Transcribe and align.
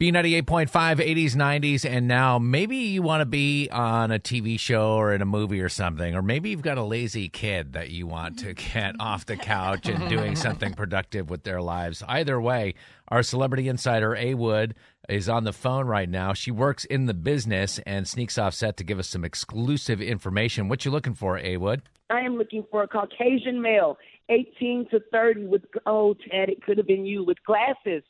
B98.5, 0.00 0.70
80s, 0.70 1.32
90s, 1.36 1.84
and 1.84 2.08
now 2.08 2.38
maybe 2.38 2.74
you 2.74 3.02
want 3.02 3.20
to 3.20 3.26
be 3.26 3.68
on 3.70 4.10
a 4.10 4.18
TV 4.18 4.58
show 4.58 4.94
or 4.94 5.12
in 5.12 5.20
a 5.20 5.26
movie 5.26 5.60
or 5.60 5.68
something, 5.68 6.14
or 6.14 6.22
maybe 6.22 6.48
you've 6.48 6.62
got 6.62 6.78
a 6.78 6.82
lazy 6.82 7.28
kid 7.28 7.74
that 7.74 7.90
you 7.90 8.06
want 8.06 8.38
to 8.38 8.54
get 8.54 8.94
off 8.98 9.26
the 9.26 9.36
couch 9.36 9.90
and 9.90 10.08
doing 10.08 10.36
something 10.36 10.72
productive 10.72 11.28
with 11.28 11.42
their 11.42 11.60
lives. 11.60 12.02
Either 12.08 12.40
way, 12.40 12.72
our 13.08 13.22
celebrity 13.22 13.68
insider, 13.68 14.16
A 14.16 14.32
Wood, 14.32 14.74
is 15.10 15.28
on 15.28 15.44
the 15.44 15.52
phone 15.52 15.86
right 15.86 16.08
now. 16.08 16.32
She 16.32 16.50
works 16.50 16.86
in 16.86 17.04
the 17.04 17.12
business 17.12 17.78
and 17.84 18.08
sneaks 18.08 18.38
off 18.38 18.54
set 18.54 18.78
to 18.78 18.84
give 18.84 18.98
us 18.98 19.06
some 19.06 19.22
exclusive 19.22 20.00
information. 20.00 20.68
What 20.68 20.86
you 20.86 20.90
looking 20.90 21.12
for, 21.12 21.36
A 21.36 21.58
Wood? 21.58 21.82
I 22.08 22.20
am 22.20 22.38
looking 22.38 22.64
for 22.70 22.82
a 22.82 22.88
Caucasian 22.88 23.60
male, 23.60 23.98
18 24.30 24.86
to 24.92 25.00
30, 25.12 25.44
with, 25.44 25.64
oh, 25.84 26.14
Ted, 26.14 26.48
it 26.48 26.62
could 26.62 26.78
have 26.78 26.86
been 26.86 27.04
you, 27.04 27.22
with 27.22 27.36
glasses 27.44 28.02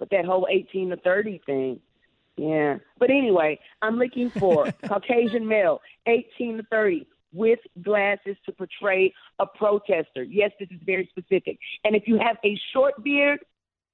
but 0.00 0.10
that 0.10 0.24
whole 0.24 0.48
18 0.50 0.90
to 0.90 0.96
30 0.96 1.40
thing. 1.46 1.80
Yeah. 2.36 2.78
But 2.98 3.10
anyway, 3.10 3.60
I'm 3.82 3.96
looking 3.96 4.30
for 4.30 4.72
Caucasian 4.86 5.46
male, 5.46 5.80
18 6.06 6.56
to 6.56 6.62
30, 6.64 7.06
with 7.32 7.60
glasses 7.82 8.36
to 8.46 8.52
portray 8.52 9.14
a 9.38 9.46
protester. 9.46 10.24
Yes, 10.24 10.50
this 10.58 10.68
is 10.72 10.80
very 10.84 11.08
specific. 11.10 11.58
And 11.84 11.94
if 11.94 12.04
you 12.06 12.18
have 12.18 12.38
a 12.44 12.58
short 12.72 13.04
beard, 13.04 13.40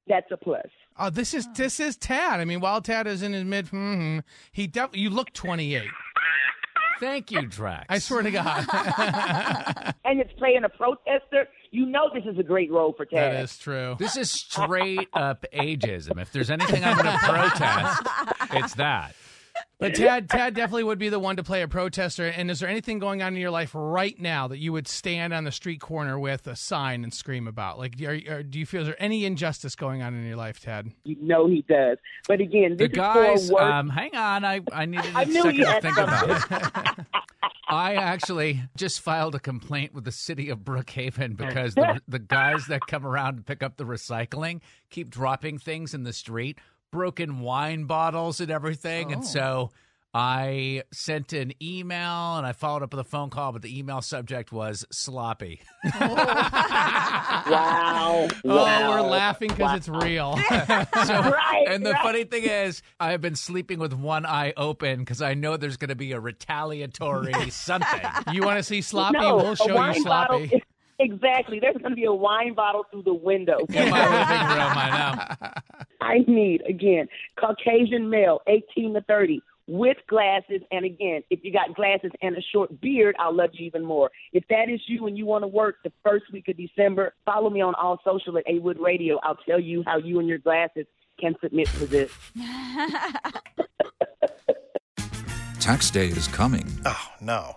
that's 0.09 0.31
a 0.31 0.37
plus. 0.37 0.69
Oh, 0.99 1.11
this 1.11 1.35
is 1.35 1.49
this 1.55 1.81
is 1.81 1.97
Tad. 1.97 2.41
I 2.41 2.45
mean, 2.45 2.61
while 2.61 2.81
Tad 2.81 3.07
is 3.07 3.23
in 3.23 3.33
his 3.33 3.45
mid, 3.45 3.67
mm-hmm, 3.67 4.21
he 4.53 4.67
def- 4.67 4.97
you 4.97 5.11
look 5.11 5.33
28. 5.33 5.83
Thank 7.01 7.31
you, 7.31 7.47
Drax. 7.47 7.85
I 7.91 7.99
swear 7.99 8.23
to 8.23 8.31
God. 8.31 8.65
and 10.05 10.21
it's 10.21 10.33
playing 10.35 10.65
a 10.65 10.69
protester. 10.69 11.49
You 11.77 11.85
know 11.85 12.09
this 12.15 12.25
is 12.25 12.39
a 12.39 12.43
great 12.43 12.73
role 12.73 12.95
for 12.97 13.05
Tad. 13.05 13.35
That 13.35 13.45
is 13.45 13.59
true. 13.59 13.97
This 13.99 14.17
is 14.17 14.31
straight 14.31 15.11
up 15.13 15.45
ageism. 15.53 16.19
If 16.19 16.33
there's 16.33 16.51
anything 16.51 16.83
I'm 16.83 16.97
going 16.97 17.05
to 17.05 17.19
protest, 17.19 18.03
it's 18.55 18.75
that. 18.77 19.15
But 19.79 19.95
Tad, 19.95 20.31
Tad 20.31 20.55
definitely 20.55 20.85
would 20.85 20.99
be 20.99 21.11
the 21.11 21.19
one 21.19 21.37
to 21.37 21.43
play 21.43 21.61
a 21.61 21.69
protester. 21.69 22.29
And 22.29 22.51
is 22.51 22.61
there 22.61 22.69
anything 22.71 22.99
going 22.99 23.23
on 23.23 23.35
in 23.35 23.41
your 23.43 23.51
life 23.51 23.73
right 23.75 24.19
now 24.19 24.49
that 24.49 24.57
you 24.57 24.73
would 24.73 24.89
stand 24.89 25.35
on 25.35 25.45
the 25.45 25.53
street 25.53 25.83
corner 25.83 26.19
with 26.19 26.47
a 26.47 26.57
sign 26.57 27.05
and 27.05 27.13
scream 27.13 27.47
about? 27.47 27.79
Like, 27.79 28.01
are, 28.01 28.19
are, 28.31 28.43
do 28.43 28.59
you 28.59 28.65
feel 28.65 28.81
is 28.81 28.87
there 28.87 28.97
any 28.99 29.27
injustice 29.27 29.77
going 29.77 30.03
on 30.03 30.15
in 30.15 30.27
your 30.27 30.37
life, 30.37 30.61
Tad? 30.61 30.93
You 31.05 31.17
know 31.21 31.47
he 31.47 31.61
does. 31.69 31.99
But 32.27 32.41
again, 32.41 32.79
the 32.79 32.89
guys. 32.89 33.51
Um, 33.51 33.91
hang 33.91 34.17
on, 34.17 34.47
I 34.47 34.63
I 34.73 34.87
needed 34.87 35.15
a 35.15 35.27
second 35.31 35.57
to 35.57 35.81
think 35.83 35.99
about 35.99 36.97
it. 36.99 37.07
I 37.77 37.95
actually 37.95 38.63
just 38.77 39.01
filed 39.01 39.35
a 39.35 39.41
complaint 39.41 39.95
with 39.95 40.05
the 40.05 40.13
city 40.13 40.49
of 40.49 40.61
Brookhaven 40.61 41.37
because 41.37 41.75
the, 41.75 42.01
the 42.09 42.19
guys 42.19 42.67
that 42.67 42.81
come 42.87 43.07
around 43.07 43.37
to 43.37 43.43
pick 43.43 43.63
up 43.63 43.77
the 43.77 43.85
recycling 43.85 44.61
keep 44.91 45.11
dropping 45.11 45.59
things 45.59 45.95
in 45.95 46.05
the 46.05 46.13
street 46.13 46.59
broken 46.91 47.41
wine 47.41 47.85
bottles 47.85 48.41
and 48.41 48.51
everything. 48.51 49.09
Oh. 49.09 49.13
And 49.15 49.25
so 49.25 49.71
I 50.15 50.83
sent 50.93 51.35
an 51.35 51.53
email 51.63 52.37
and 52.37 52.47
I 52.47 52.53
followed 52.53 52.83
up 52.83 52.93
with 52.93 53.01
a 53.01 53.05
phone 53.05 53.29
call, 53.29 53.53
but 53.53 53.61
the 53.61 53.79
email 53.79 54.01
subject 54.01 54.51
was 54.51 54.87
sloppy. 54.91 55.61
wow. 56.01 57.47
Oh, 57.47 58.31
wow. 58.45 58.91
we're 58.91 58.96
laughing 59.27 59.49
because 59.49 59.71
wow. 59.71 59.77
it's 59.77 59.89
real. 59.89 60.37
so, 61.07 61.21
right, 61.21 61.65
and 61.69 61.85
the 61.85 61.93
right. 61.93 62.03
funny 62.03 62.25
thing 62.25 62.45
is, 62.45 62.83
I've 63.01 63.21
been 63.21 63.35
sleeping 63.35 63.79
with 63.79 63.93
one 63.93 64.25
eye 64.27 64.53
open 64.57 65.01
because 65.01 65.23
I 65.23 65.35
know 65.35 65.57
there's 65.57 65.77
going 65.77 65.89
to 65.89 65.97
be 65.97 66.13
a 66.13 66.21
retaliatory 66.21 67.33
something. 67.51 68.01
You 68.33 68.43
want 68.43 68.59
to 68.59 68.63
see 68.63 68.83
sloppy? 68.83 69.19
No, 69.19 69.37
we'll 69.37 69.55
show 69.55 69.87
you 69.87 70.03
sloppy. 70.03 70.63
Exactly. 70.99 71.61
There's 71.61 71.77
going 71.77 71.91
to 71.91 71.97
be 71.97 72.05
a 72.05 72.13
wine 72.13 72.55
bottle 72.55 72.87
through 72.91 73.03
the 73.03 73.15
window. 73.15 73.59
In 73.69 73.91
my 73.91 74.03
living 74.05 74.47
room, 74.49 74.73
I 74.75 75.27
know. 75.43 75.51
I 76.01 76.19
need, 76.27 76.63
again, 76.67 77.09
Caucasian 77.39 78.09
male, 78.09 78.41
18 78.47 78.95
to 78.95 79.03
30, 79.03 79.43
with 79.67 79.97
glasses. 80.09 80.63
And 80.71 80.85
again, 80.85 81.23
if 81.31 81.41
you 81.43 81.53
got 81.53 81.75
glasses 81.75 82.11
and 82.23 82.37
a 82.37 82.43
short 82.53 82.81
beard, 82.81 83.17
I'll 83.19 83.35
love 83.35 83.51
you 83.53 83.67
even 83.67 83.85
more. 83.85 84.11
If 84.33 84.45
that 84.49 84.69
is 84.69 84.81
you 84.87 85.07
and 85.07 85.17
you 85.19 85.27
want 85.27 85.43
to 85.43 85.49
work 85.49 85.77
the 85.85 85.93
first 86.05 86.25
week 86.33 86.49
of 86.49 86.57
December, 86.57 87.15
follow 87.25 87.51
me 87.51 87.61
on 87.61 87.75
all 87.75 88.01
social 88.05 88.39
at 88.39 88.45
A 88.49 88.59
Wood 88.59 88.79
Radio. 88.81 89.19
I'll 89.23 89.39
tell 89.49 89.61
you 89.61 89.83
how 89.87 89.99
you 89.99 90.19
and 90.19 90.29
your 90.29 90.39
glasses 90.39 90.87
can 91.21 91.35
submit 91.43 91.69
to 91.69 91.87
this. 91.87 92.13
Tax 95.61 95.91
day 95.91 96.07
is 96.07 96.29
coming. 96.29 96.67
Oh, 96.85 97.09
no 97.21 97.57